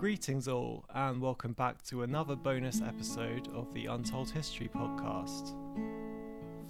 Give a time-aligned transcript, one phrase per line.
[0.00, 5.54] Greetings, all, and welcome back to another bonus episode of the Untold History podcast.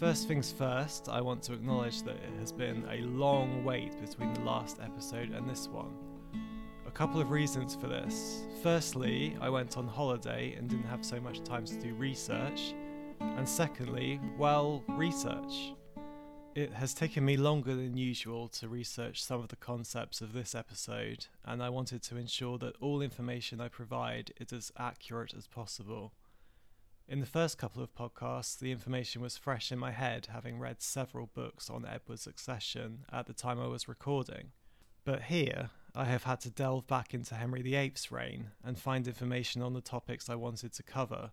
[0.00, 4.34] First things first, I want to acknowledge that it has been a long wait between
[4.34, 5.94] the last episode and this one.
[6.88, 8.48] A couple of reasons for this.
[8.64, 12.74] Firstly, I went on holiday and didn't have so much time to do research.
[13.20, 15.74] And secondly, well, research.
[16.52, 20.52] It has taken me longer than usual to research some of the concepts of this
[20.52, 25.46] episode, and I wanted to ensure that all information I provide is as accurate as
[25.46, 26.12] possible.
[27.06, 30.82] In the first couple of podcasts, the information was fresh in my head, having read
[30.82, 34.50] several books on Edward's succession at the time I was recording.
[35.04, 39.62] But here, I have had to delve back into Henry VIII's reign and find information
[39.62, 41.30] on the topics I wanted to cover.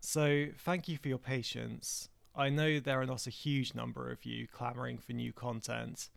[0.00, 2.10] So, thank you for your patience.
[2.38, 6.10] I know there are not a huge number of you clamouring for new content,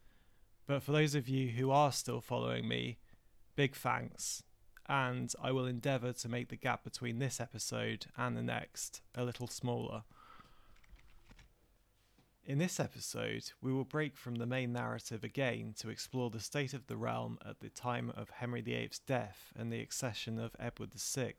[0.68, 2.98] but for those of you who are still following me,
[3.56, 4.44] big thanks,
[4.90, 9.24] and I will endeavour to make the gap between this episode and the next a
[9.24, 10.04] little smaller.
[12.46, 16.74] In this episode, we will break from the main narrative again to explore the state
[16.74, 20.92] of the realm at the time of Henry VIII's death and the accession of Edward
[20.96, 21.36] VI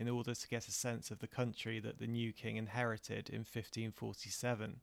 [0.00, 3.40] in order to get a sense of the country that the new king inherited in
[3.40, 4.80] 1547.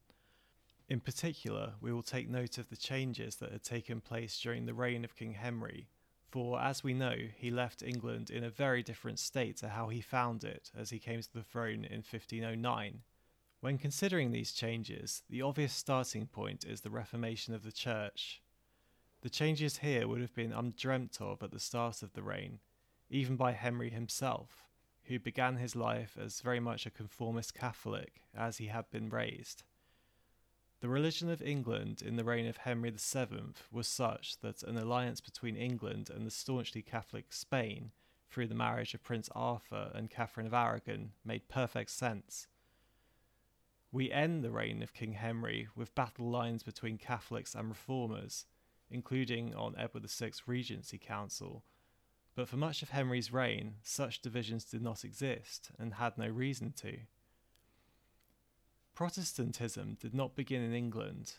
[0.89, 4.75] In particular, we will take note of the changes that had taken place during the
[4.75, 5.87] reign of King Henry,
[6.29, 10.01] for as we know, he left England in a very different state to how he
[10.01, 13.01] found it as he came to the throne in 1509.
[13.59, 18.43] When considering these changes, the obvious starting point is the reformation of the church.
[19.21, 22.59] The changes here would have been undreamt of at the start of the reign,
[23.09, 24.66] even by Henry himself
[25.07, 29.63] who began his life as very much a conformist Catholic, as he had been raised.
[30.79, 35.21] The religion of England in the reign of Henry VII was such that an alliance
[35.21, 37.91] between England and the staunchly Catholic Spain,
[38.29, 42.47] through the marriage of Prince Arthur and Catherine of Aragon, made perfect sense.
[43.91, 48.45] We end the reign of King Henry with battle lines between Catholics and Reformers,
[48.91, 51.63] including on Edward VI's Regency Council
[52.37, 56.71] but for much of Henry's reign, such divisions did not exist and had no reason
[56.71, 56.99] to.
[58.93, 61.33] Protestantism did not begin in England.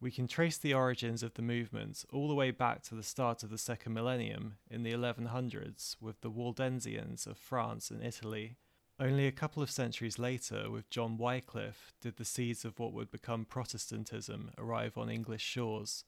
[0.00, 3.42] We can trace the origins of the movement all the way back to the start
[3.42, 8.54] of the second millennium in the 1100s with the Waldensians of France and Italy.
[9.00, 13.10] Only a couple of centuries later, with John Wycliffe, did the seeds of what would
[13.10, 16.04] become Protestantism arrive on English shores.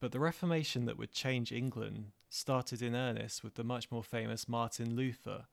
[0.00, 4.48] But the Reformation that would change England started in earnest with the much more famous
[4.48, 5.46] Martin Luther,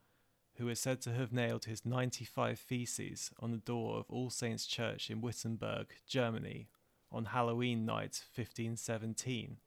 [0.55, 4.65] who is said to have nailed his 95 Theses on the door of All Saints
[4.65, 6.69] Church in Wittenberg, Germany,
[7.11, 9.57] on Halloween night 1517.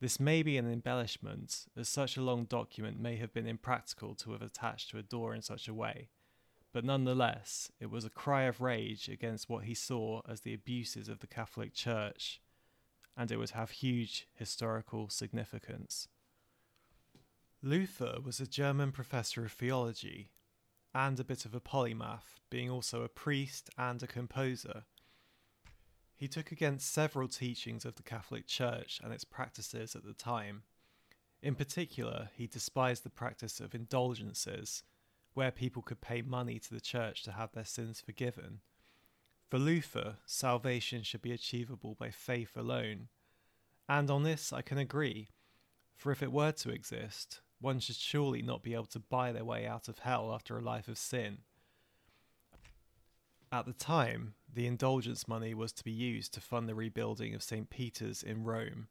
[0.00, 4.32] This may be an embellishment, as such a long document may have been impractical to
[4.32, 6.10] have attached to a door in such a way,
[6.74, 11.08] but nonetheless, it was a cry of rage against what he saw as the abuses
[11.08, 12.42] of the Catholic Church
[13.16, 16.08] and it would have huge historical significance.
[17.62, 20.30] Luther was a German professor of theology
[20.94, 24.84] and a bit of a polymath, being also a priest and a composer.
[26.14, 30.62] He took against several teachings of the Catholic Church and its practices at the time.
[31.42, 34.82] In particular, he despised the practice of indulgences,
[35.34, 38.60] where people could pay money to the church to have their sins forgiven
[39.50, 43.08] for Luther, salvation should be achievable by faith alone.
[43.88, 45.28] And on this I can agree,
[45.94, 49.44] for if it were to exist, one should surely not be able to buy their
[49.44, 51.38] way out of hell after a life of sin.
[53.52, 57.42] At the time, the indulgence money was to be used to fund the rebuilding of
[57.42, 57.70] St.
[57.70, 58.88] Peter's in Rome.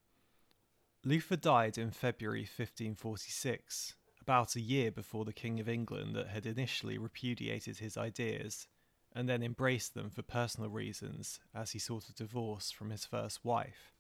[1.04, 6.46] Luther died in February 1546, about a year before the King of England that had
[6.46, 8.68] initially repudiated his ideas
[9.16, 13.46] and then embraced them for personal reasons as he sought a divorce from his first
[13.46, 13.94] wife.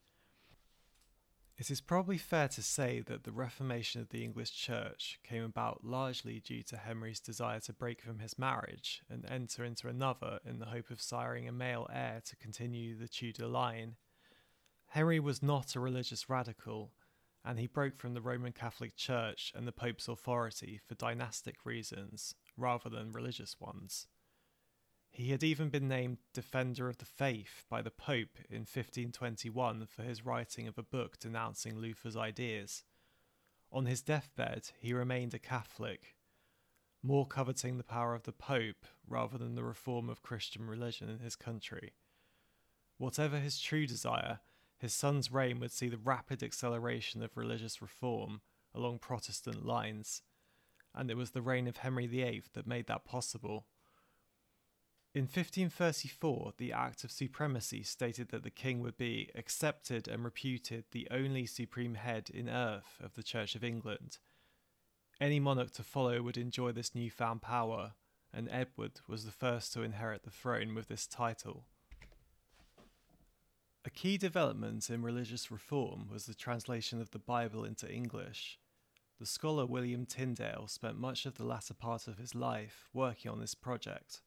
[1.56, 5.86] It is probably fair to say that the reformation of the English Church came about
[5.86, 10.58] largely due to Henry's desire to break from his marriage and enter into another in
[10.58, 13.98] the hope of siring a male heir to continue the Tudor line.
[14.88, 16.92] Henry was not a religious radical,
[17.46, 22.34] and he broke from the Roman Catholic Church and the Pope's authority for dynastic reasons
[22.58, 24.08] rather than religious ones.
[25.14, 30.02] He had even been named Defender of the Faith by the Pope in 1521 for
[30.02, 32.84] his writing of a book denouncing Luther's ideas.
[33.72, 36.16] On his deathbed, he remained a Catholic,
[37.04, 41.20] more coveting the power of the Pope rather than the reform of Christian religion in
[41.20, 41.94] his country.
[42.98, 44.40] Whatever his true desire,
[44.80, 48.42] his son's reign would see the rapid acceleration of religious reform,
[48.74, 50.24] along Protestant lines,
[50.96, 53.68] and it was the reign of Henry VIII that made that possible.
[55.16, 60.86] In 1534, the Act of Supremacy stated that the king would be accepted and reputed
[60.90, 64.18] the only supreme head in earth of the Church of England.
[65.22, 67.94] Any monarch to follow would enjoy this newfound power,
[68.34, 71.66] and Edward was the first to inherit the throne with this title.
[73.86, 78.58] A key development in religious reform was the translation of the Bible into English.
[79.20, 83.40] The scholar William Tyndale spent much of the latter part of his life working on
[83.40, 84.24] this project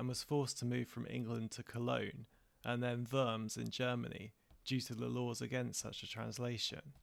[0.00, 2.24] and was forced to move from England to Cologne
[2.64, 4.32] and then Worms in Germany
[4.64, 6.94] due to the laws against such a translation.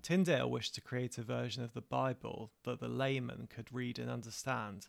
[0.00, 4.10] Tyndale wished to create a version of the Bible that the layman could read and
[4.10, 4.86] understand,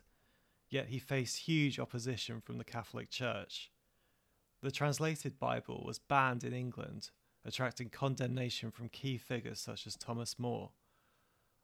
[0.70, 3.70] yet he faced huge opposition from the Catholic Church.
[4.62, 7.10] The translated Bible was banned in England,
[7.44, 10.70] attracting condemnation from key figures such as Thomas More.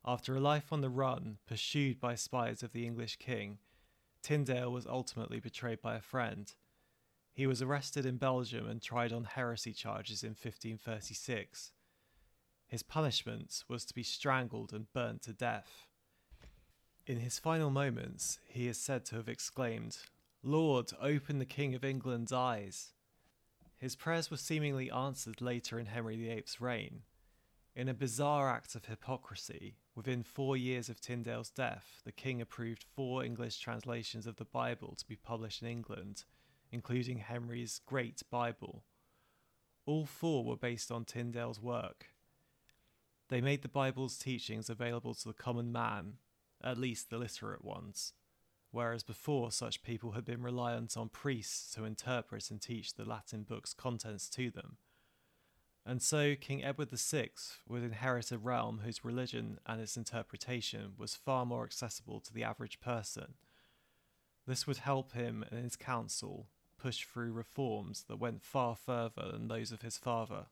[0.04, 3.56] After a life on the run, pursued by spies of the English king,
[4.26, 6.52] Tyndale was ultimately betrayed by a friend.
[7.32, 11.70] He was arrested in Belgium and tried on heresy charges in 1536.
[12.66, 15.86] His punishment was to be strangled and burnt to death.
[17.06, 19.98] In his final moments, he is said to have exclaimed,
[20.42, 22.94] Lord, open the King of England's eyes.
[23.78, 27.02] His prayers were seemingly answered later in Henry VIII's reign.
[27.76, 32.84] In a bizarre act of hypocrisy, within four years of Tyndale's death, the king approved
[32.94, 36.24] four English translations of the Bible to be published in England,
[36.70, 38.84] including Henry's Great Bible.
[39.86, 42.08] All four were based on Tyndale's work.
[43.28, 46.18] They made the Bible's teachings available to the common man,
[46.62, 48.12] at least the literate ones,
[48.70, 53.44] whereas before such people had been reliant on priests to interpret and teach the Latin
[53.44, 54.76] book's contents to them.
[55.88, 57.30] And so King Edward VI
[57.68, 62.42] would inherit a realm whose religion and its interpretation was far more accessible to the
[62.42, 63.34] average person.
[64.48, 69.46] This would help him and his council push through reforms that went far further than
[69.46, 70.46] those of his father.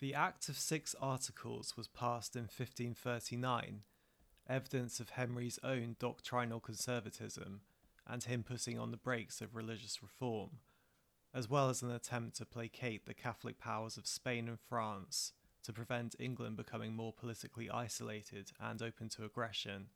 [0.00, 3.82] The Act of Six Articles was passed in 1539,
[4.48, 7.60] evidence of Henry's own doctrinal conservatism
[8.04, 10.58] and him putting on the brakes of religious reform
[11.34, 15.32] as well as an attempt to placate the Catholic powers of Spain and France
[15.62, 19.86] to prevent England becoming more politically isolated and open to aggression.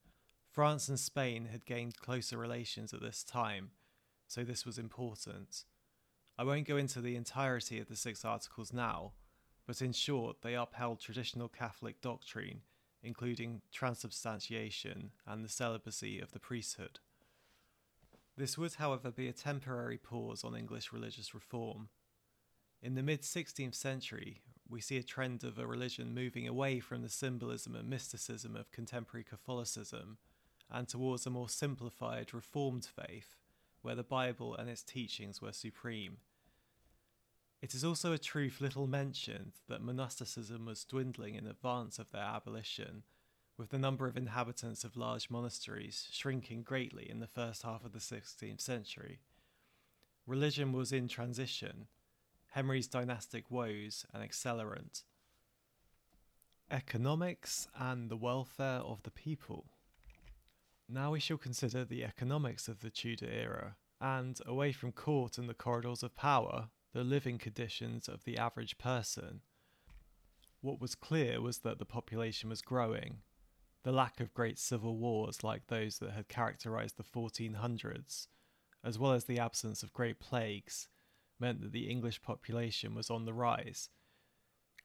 [0.50, 3.70] France and Spain had gained closer relations at this time,
[4.28, 5.64] so this was important.
[6.38, 9.12] I won't go into the entirety of the six articles now,
[9.66, 12.60] but in short, they upheld traditional Catholic doctrine,
[13.02, 17.00] including transubstantiation and the celibacy of the priesthood.
[18.36, 21.88] This would, however, be a temporary pause on English religious reform.
[22.82, 27.02] In the mid 16th century, we see a trend of a religion moving away from
[27.02, 30.18] the symbolism and mysticism of contemporary Catholicism
[30.70, 33.36] and towards a more simplified, reformed faith,
[33.82, 36.16] where the Bible and its teachings were supreme.
[37.62, 42.22] It is also a truth little mentioned that monasticism was dwindling in advance of their
[42.22, 43.04] abolition
[43.56, 47.92] with the number of inhabitants of large monasteries shrinking greatly in the first half of
[47.92, 49.20] the 16th century.
[50.26, 51.86] Religion was in transition,
[52.54, 55.02] Henry's dynastic woes an accelerant.
[56.70, 59.66] Economics and the welfare of the people.
[60.88, 65.48] Now we shall consider the economics of the Tudor era, and, away from court and
[65.48, 69.40] the corridors of power, the living conditions of the average person.
[70.60, 73.22] What was clear was that the population was growing,
[73.84, 78.26] the lack of great civil wars like those that had characterized the 1400s,
[78.82, 80.88] as well as the absence of great plagues,
[81.38, 83.90] meant that the English population was on the rise.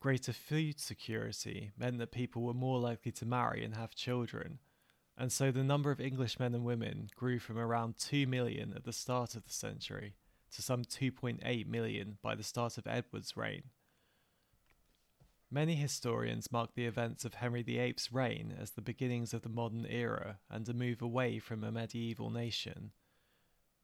[0.02, 4.60] Greater food security meant that people were more likely to marry and have children,
[5.18, 8.84] and so the number of English men and women grew from around 2 million at
[8.84, 10.16] the start of the century
[10.52, 13.64] to some 2.8 million by the start of Edward's reign.
[15.52, 19.84] Many historians mark the events of Henry VIII's reign as the beginnings of the modern
[19.88, 22.92] era and a move away from a medieval nation.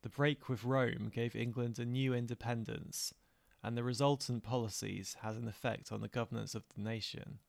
[0.04, 3.16] The break with Rome gave England a new independence,
[3.64, 7.40] and the resultant policies had an effect on the governance of the nation.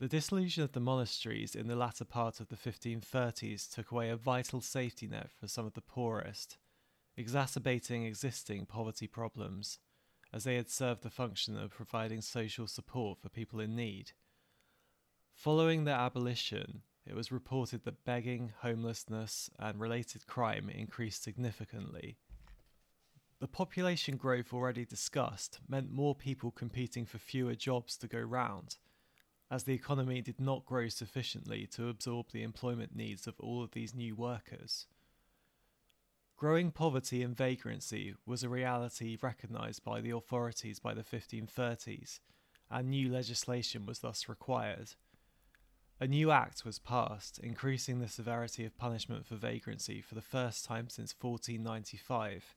[0.00, 4.16] The dissolution of the monasteries in the latter part of the 1530s took away a
[4.16, 6.58] vital safety net for some of the poorest,
[7.16, 9.78] exacerbating existing poverty problems
[10.32, 14.12] as they had served the function of providing social support for people in need.
[15.34, 22.16] Following their abolition, it was reported that begging, homelessness, and related crime increased significantly.
[23.40, 28.76] The population growth already discussed meant more people competing for fewer jobs to go round,
[29.50, 33.72] as the economy did not grow sufficiently to absorb the employment needs of all of
[33.72, 34.86] these new workers.
[36.36, 42.18] Growing poverty and vagrancy was a reality recognised by the authorities by the 1530s,
[42.70, 44.94] and new legislation was thus required.
[46.00, 50.64] A new act was passed, increasing the severity of punishment for vagrancy for the first
[50.64, 52.56] time since 1495,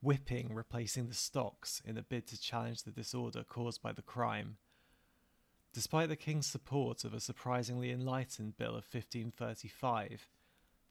[0.00, 4.58] whipping replacing the stocks in a bid to challenge the disorder caused by the crime.
[5.72, 10.28] Despite the king's support of a surprisingly enlightened bill of 1535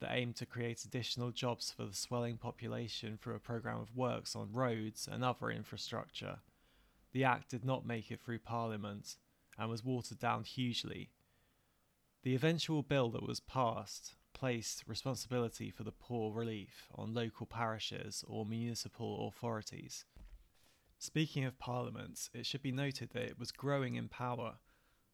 [0.00, 4.36] that aimed to create additional jobs for the swelling population through a programme of works
[4.36, 6.38] on roads and other infrastructure,
[7.12, 9.16] the act did not make it through Parliament
[9.58, 11.10] and was watered down hugely.
[12.22, 18.24] The eventual bill that was passed placed responsibility for the poor relief on local parishes
[18.28, 20.04] or municipal authorities.
[20.98, 24.54] Speaking of Parliament, it should be noted that it was growing in power,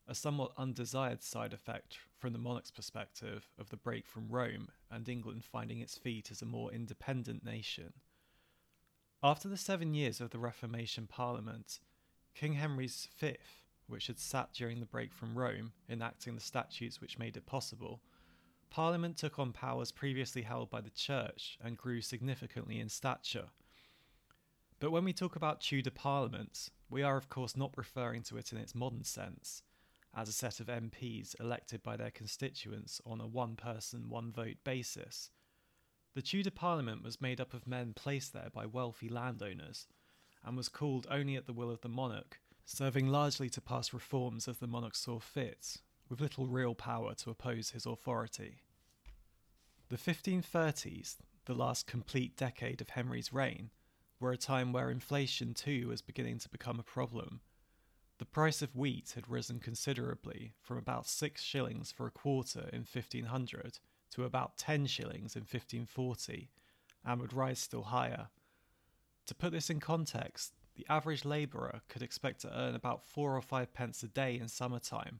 [0.07, 5.07] a somewhat undesired side effect from the monarch's perspective of the break from Rome and
[5.09, 7.93] England finding its feet as a more independent nation.
[9.23, 11.79] After the seven years of the Reformation Parliament,
[12.35, 12.87] King Henry
[13.19, 13.37] V,
[13.87, 18.01] which had sat during the break from Rome, enacting the statutes which made it possible,
[18.69, 23.45] Parliament took on powers previously held by the Church and grew significantly in stature.
[24.79, 28.51] But when we talk about Tudor Parliament, we are of course not referring to it
[28.51, 29.63] in its modern sense,
[30.15, 34.57] as a set of MPs elected by their constituents on a one person, one vote
[34.63, 35.29] basis.
[36.13, 39.87] The Tudor Parliament was made up of men placed there by wealthy landowners,
[40.43, 44.47] and was called only at the will of the monarch, serving largely to pass reforms
[44.47, 48.61] as the monarch saw fit, with little real power to oppose his authority.
[49.89, 53.71] The 1530s, the last complete decade of Henry's reign,
[54.19, 57.41] were a time where inflation too was beginning to become a problem.
[58.17, 62.85] The price of wheat had risen considerably from about six shillings for a quarter in
[62.85, 63.79] 1500
[64.11, 66.49] to about 10 shillings in 1540,
[67.03, 68.29] and would rise still higher.
[69.25, 73.41] To put this in context, the average labourer could expect to earn about four or
[73.41, 75.19] five pence a day in summertime,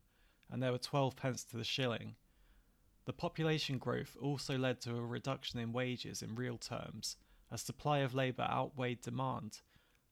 [0.50, 2.16] and there were 12 pence to the shilling.
[3.06, 7.18] The population growth also led to a reduction in wages in real terms,
[7.52, 9.62] as supply of labour outweighed demand,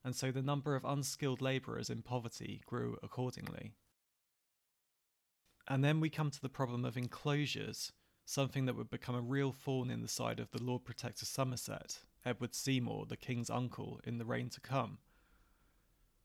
[0.03, 3.74] and so the number of unskilled labourers in poverty grew accordingly.
[5.67, 7.93] And then we come to the problem of enclosures,
[8.25, 12.00] something that would become a real thorn in the side of the Lord Protector Somerset,
[12.25, 14.98] Edward Seymour, the King's uncle, in the reign to come.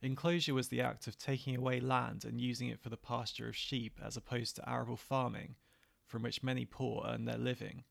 [0.00, 3.56] Enclosure was the act of taking away land and using it for the pasture of
[3.56, 5.56] sheep as opposed to arable farming,
[6.06, 7.84] from which many poor earn their living.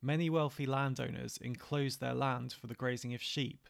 [0.00, 3.68] Many wealthy landowners enclosed their land for the grazing of sheep,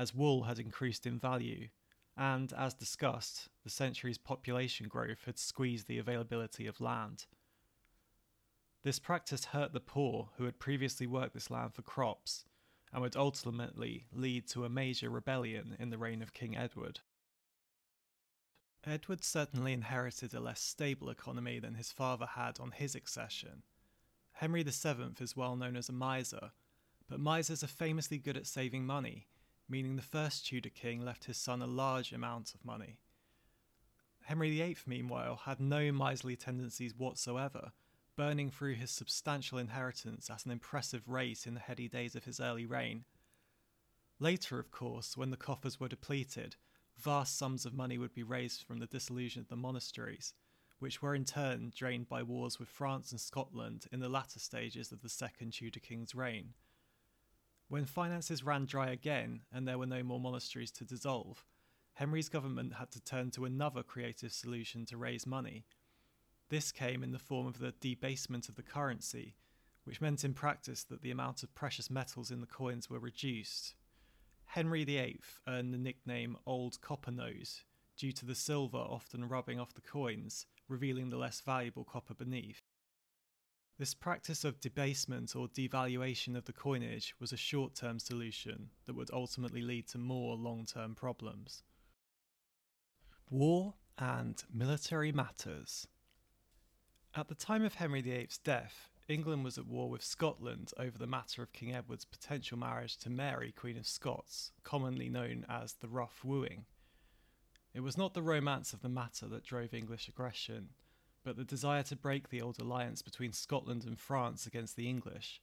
[0.00, 1.68] as wool had increased in value,
[2.16, 7.26] and, as discussed, the century's population growth had squeezed the availability of land.
[8.82, 12.46] This practice hurt the poor who had previously worked this land for crops
[12.90, 17.00] and would ultimately lead to a major rebellion in the reign of King Edward.
[18.84, 23.64] Edward certainly inherited a less stable economy than his father had on his accession.
[24.32, 26.52] Henry VII is well known as a miser,
[27.06, 29.26] but misers are famously good at saving money,
[29.70, 32.98] meaning the first Tudor king left his son a large amount of money.
[34.24, 37.72] Henry VIII, meanwhile, had no miserly tendencies whatsoever,
[38.16, 42.40] burning through his substantial inheritance at an impressive rate in the heady days of his
[42.40, 43.04] early reign.
[44.18, 46.56] Later, of course, when the coffers were depleted,
[46.98, 50.34] vast sums of money would be raised from the dissolution of the monasteries,
[50.80, 54.92] which were in turn drained by wars with France and Scotland in the latter stages
[54.92, 56.54] of the second Tudor king's reign.
[57.70, 61.46] When finances ran dry again and there were no more monasteries to dissolve,
[61.94, 65.64] Henry's government had to turn to another creative solution to raise money
[66.50, 69.36] this came in the form of the debasement of the currency,
[69.84, 73.74] which meant in practice that the amount of precious metals in the coins were reduced.
[74.46, 77.62] Henry VIII earned the nickname Old Copper Nose
[77.96, 82.69] due to the silver often rubbing off the coins, revealing the less valuable copper beneath.
[83.80, 88.94] This practice of debasement or devaluation of the coinage was a short term solution that
[88.94, 91.62] would ultimately lead to more long term problems.
[93.30, 95.88] War and military matters.
[97.14, 101.06] At the time of Henry VIII's death, England was at war with Scotland over the
[101.06, 105.88] matter of King Edward's potential marriage to Mary, Queen of Scots, commonly known as the
[105.88, 106.66] Rough Wooing.
[107.72, 110.68] It was not the romance of the matter that drove English aggression,
[111.22, 115.40] but the desire to break the old alliance between Scotland and France against the English.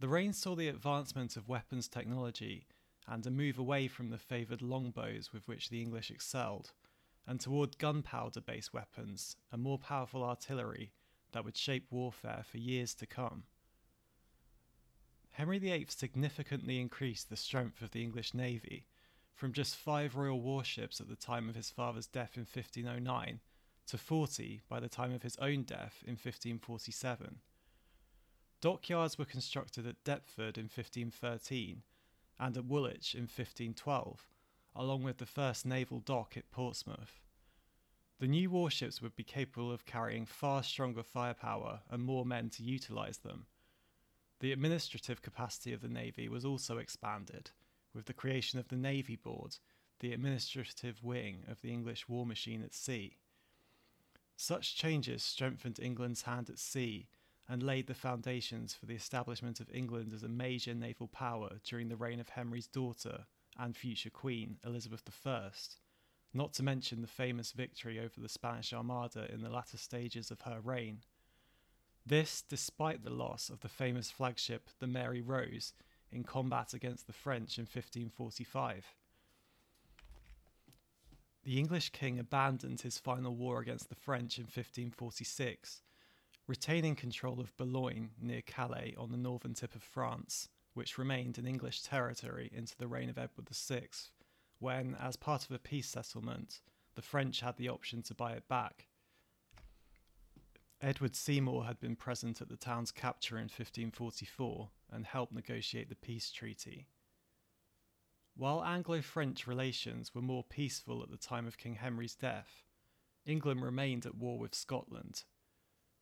[0.00, 2.66] The reign saw the advancement of weapons technology
[3.06, 6.72] and a move away from the favoured longbows with which the English excelled
[7.26, 10.92] and toward gunpowder based weapons and more powerful artillery
[11.32, 13.44] that would shape warfare for years to come.
[15.32, 18.86] Henry VIII significantly increased the strength of the English navy
[19.34, 23.40] from just five royal warships at the time of his father's death in 1509
[23.88, 27.40] to 40 by the time of his own death in 1547.
[28.60, 31.82] Dockyards were constructed at Deptford in 1513
[32.40, 34.28] and at Woolwich in 1512,
[34.74, 37.20] along with the first naval dock at Portsmouth.
[38.20, 42.64] The new warships would be capable of carrying far stronger firepower and more men to
[42.64, 43.46] utilise them.
[44.40, 47.50] The administrative capacity of the Navy was also expanded,
[47.94, 49.56] with the creation of the Navy Board,
[50.00, 53.18] the administrative wing of the English war machine at sea.
[54.40, 57.08] Such changes strengthened England's hand at sea
[57.48, 61.88] and laid the foundations for the establishment of England as a major naval power during
[61.88, 63.26] the reign of Henry's daughter
[63.58, 65.50] and future Queen, Elizabeth I,
[66.32, 70.42] not to mention the famous victory over the Spanish Armada in the latter stages of
[70.42, 71.00] her reign.
[72.06, 75.72] This, despite the loss of the famous flagship, the Mary Rose,
[76.12, 78.94] in combat against the French in 1545.
[81.48, 85.80] The English king abandoned his final war against the French in 1546
[86.46, 91.46] retaining control of Boulogne near Calais on the northern tip of France, which remained in
[91.46, 93.88] English territory into the reign of Edward VI,
[94.58, 96.60] when, as part of a peace settlement,
[96.96, 98.88] the French had the option to buy it back.
[100.82, 105.96] Edward Seymour had been present at the town's capture in 1544 and helped negotiate the
[105.96, 106.88] peace treaty.
[108.38, 112.62] While Anglo French relations were more peaceful at the time of King Henry's death,
[113.26, 115.24] England remained at war with Scotland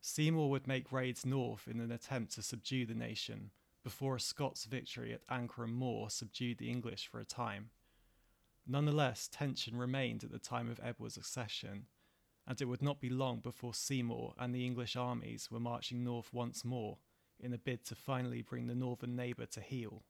[0.03, 3.53] Seymour would make raids north in an attempt to subdue the nation,
[3.83, 7.71] before a Scots victory at Ancrum Moor subdued the English for a time.
[8.67, 11.87] Nonetheless, tension remained at the time of Edward's accession,
[12.47, 16.35] and it would not be long before Seymour and the English armies were marching north
[16.35, 16.99] once more
[17.41, 20.05] in a bid to finally bring the northern neighbour to heel.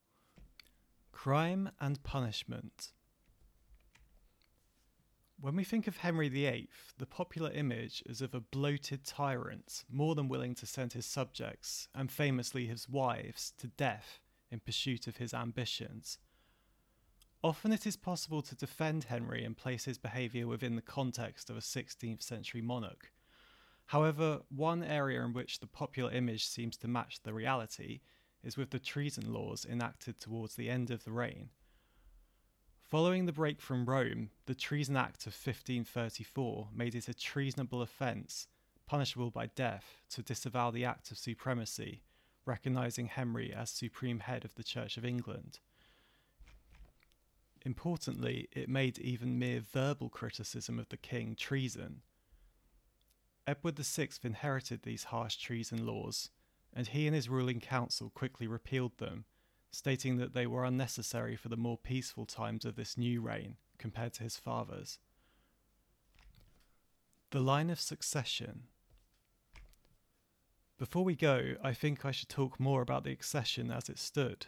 [1.16, 2.92] Crime and punishment.
[5.40, 10.14] When we think of Henry VIII, the popular image is of a bloated tyrant, more
[10.14, 15.16] than willing to send his subjects, and famously his wives, to death in pursuit of
[15.16, 16.18] his ambitions.
[17.42, 21.56] Often it is possible to defend Henry and place his behaviour within the context of
[21.56, 23.10] a 16th century monarch.
[23.86, 28.00] However, one area in which the popular image seems to match the reality
[28.42, 31.50] is with the treason laws enacted towards the end of the reign.
[32.82, 38.46] Following the break from Rome, the Treason Act of 1534 made it a treasonable offence,
[38.86, 42.02] punishable by death, to disavow the Act of Supremacy,
[42.44, 45.58] recognising Henry as supreme head of the Church of England.
[47.62, 52.02] Importantly, it made even mere verbal criticism of the king treason.
[53.48, 56.30] Edward VI inherited these harsh treason laws,
[56.76, 59.24] and he and his ruling council quickly repealed them
[59.76, 64.14] stating that they were unnecessary for the more peaceful times of this new reign compared
[64.14, 64.98] to his father's.
[67.30, 68.64] The line of succession.
[70.78, 74.46] Before we go, I think I should talk more about the accession as it stood.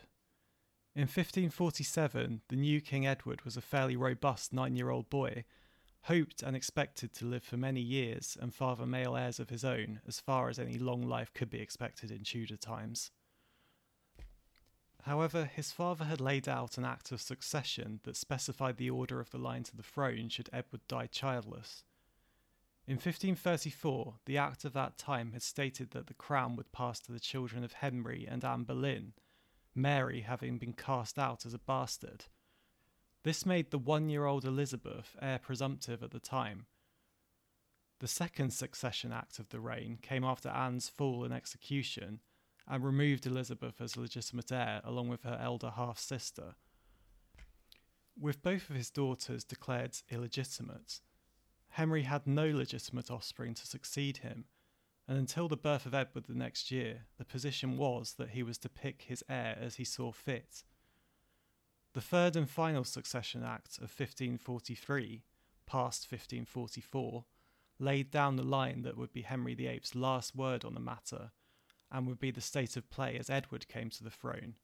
[0.95, 5.45] In 1547, the new King Edward was a fairly robust nine year old boy,
[6.03, 10.01] hoped and expected to live for many years and father male heirs of his own
[10.07, 13.11] as far as any long life could be expected in Tudor times.
[15.03, 19.31] However, his father had laid out an act of succession that specified the order of
[19.31, 21.85] the line to the throne should Edward die childless.
[22.87, 27.13] In 1534, the Act of that time had stated that the crown would pass to
[27.13, 29.13] the children of Henry and Anne Boleyn,
[29.75, 32.25] Mary having been cast out as a bastard.
[33.25, 36.67] This made the one year old Elizabeth heir presumptive at the time.
[38.01, 42.21] The second succession act of the reign came after Anne's fall and execution
[42.69, 46.55] and removed Elizabeth as legitimate heir along with her elder half sister.
[48.17, 51.01] With both of his daughters declared illegitimate,
[51.71, 54.45] Henry had no legitimate offspring to succeed him,
[55.07, 58.59] and until the birth of Edward the next year, the position was that he was
[58.59, 60.63] to pick his heir as he saw fit.
[61.94, 65.24] The third and final Succession Act of 1543,
[65.66, 67.24] past 1544,
[67.79, 71.33] laid down the line that would be Henry VIII's last word on the matter
[71.90, 74.55] and would be the state of play as Edward came to the throne.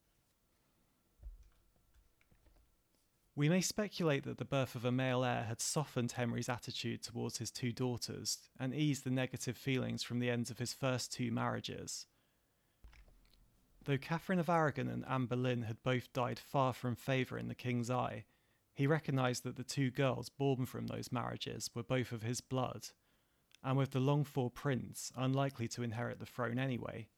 [3.36, 7.38] We may speculate that the birth of a male heir had softened Henry's attitude towards
[7.38, 11.32] his two daughters and eased the negative feelings from the ends of his first two
[11.32, 12.06] marriages.
[13.84, 17.54] Though Catherine of Aragon and Anne Boleyn had both died far from favour in the
[17.54, 18.24] king's eye,
[18.74, 22.88] He recognised that the two girls born from those marriages were both of his blood,
[23.62, 27.08] and with the longed for prince unlikely to inherit the throne anyway.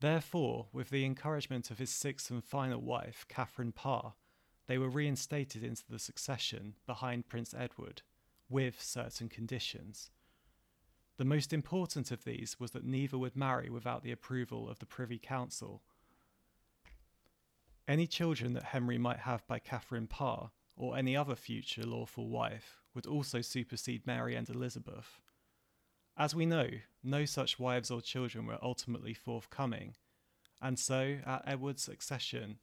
[0.00, 4.14] Therefore, with the encouragement of his sixth and final wife, Catherine Parr,
[4.66, 8.02] they were reinstated into the succession behind Prince Edward,
[8.48, 10.10] with certain conditions.
[11.18, 14.86] The most important of these was that neither would marry without the approval of the
[14.86, 15.82] Privy Council.
[17.88, 22.78] Any children that Henry might have by Catherine Parr, or any other future lawful wife,
[22.94, 25.18] would also supersede Mary and Elizabeth.
[26.16, 26.68] As we know,
[27.02, 29.96] no such wives or children were ultimately forthcoming,
[30.62, 32.60] and so, at Edward's accession,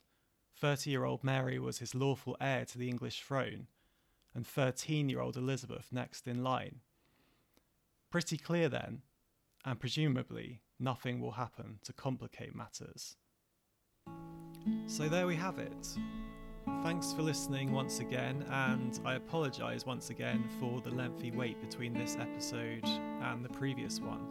[0.57, 3.67] 30 year old Mary was his lawful heir to the English throne,
[4.33, 6.79] and 13 year old Elizabeth next in line.
[8.11, 9.01] Pretty clear then,
[9.65, 13.17] and presumably nothing will happen to complicate matters.
[14.87, 15.87] So there we have it.
[16.81, 21.93] Thanks for listening once again, and I apologise once again for the lengthy wait between
[21.93, 24.25] this episode and the previous one.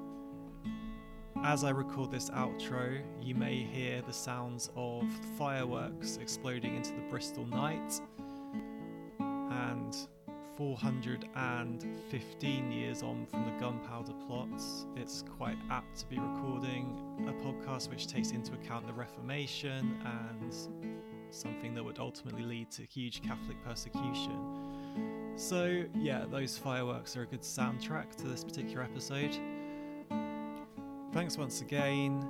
[1.45, 5.05] As I record this outro, you may hear the sounds of
[5.37, 8.01] fireworks exploding into the Bristol night,
[9.21, 9.95] and
[10.57, 16.97] 415 years on from the gunpowder plots, it's quite apt to be recording
[17.29, 20.55] a podcast which takes into account the Reformation and
[21.31, 24.39] something that would ultimately lead to huge Catholic persecution.
[25.37, 29.37] So, yeah, those fireworks are a good soundtrack to this particular episode.
[31.13, 32.25] Thanks once again.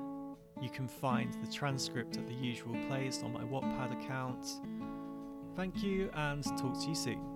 [0.60, 4.60] You can find the transcript at the usual place on my Wattpad account.
[5.56, 7.33] Thank you and talk to you soon.